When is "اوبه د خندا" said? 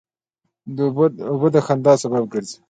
1.31-1.93